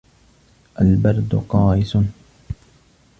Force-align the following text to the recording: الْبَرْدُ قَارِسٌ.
الْبَرْدُ 0.81 1.35
قَارِسٌ. 1.49 1.97